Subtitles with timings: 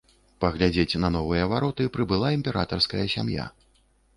[0.43, 3.45] Паглядзець на новыя вароты прыбыла імператарская сям'я.